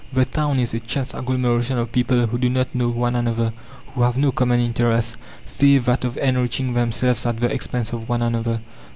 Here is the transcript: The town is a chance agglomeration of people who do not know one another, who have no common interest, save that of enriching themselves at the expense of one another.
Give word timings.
The 0.11 0.25
town 0.25 0.57
is 0.57 0.73
a 0.73 0.79
chance 0.79 1.13
agglomeration 1.13 1.77
of 1.77 1.91
people 1.91 2.25
who 2.25 2.39
do 2.39 2.49
not 2.49 2.73
know 2.73 2.89
one 2.89 3.15
another, 3.15 3.53
who 3.93 4.01
have 4.01 4.17
no 4.17 4.31
common 4.31 4.59
interest, 4.59 5.17
save 5.45 5.85
that 5.85 6.03
of 6.03 6.17
enriching 6.17 6.73
themselves 6.73 7.23
at 7.27 7.39
the 7.39 7.53
expense 7.53 7.93
of 7.93 8.09
one 8.09 8.23
another. 8.23 8.61